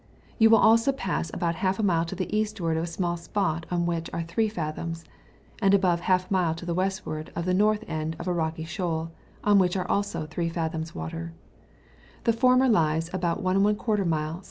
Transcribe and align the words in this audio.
You 0.39 0.49
will 0.49 0.57
also 0.57 0.91
pass 0.91 1.29
about 1.31 1.53
half 1.53 1.77
a 1.77 1.83
mile 1.83 2.05
to 2.05 2.15
the 2.15 2.35
eastward 2.35 2.75
of 2.75 2.85
a 2.85 2.87
small 2.87 3.17
spot 3.17 3.67
on 3.69 3.85
which 3.85 4.09
are 4.11 4.23
3 4.23 4.49
fathoms; 4.49 5.05
and 5.61 5.75
above 5.75 5.99
half 5.99 6.27
a 6.27 6.33
mile 6.33 6.55
to 6.55 6.65
the 6.65 6.73
westward 6.73 7.31
of 7.35 7.45
the 7.45 7.53
north 7.53 7.83
end 7.87 8.15
of 8.17 8.27
a 8.27 8.33
rocky 8.33 8.65
shoal^ 8.65 9.11
on 9.43 9.59
which 9.59 9.77
are 9.77 9.87
also 9.87 10.25
3 10.25 10.49
fathoms 10.49 10.95
water; 10.95 11.33
the 12.23 12.33
former 12.33 12.67
lies 12.67 13.11
about 13.13 13.43
1^ 13.43 14.07
mile 14.07 14.29
S.S. 14.37 14.39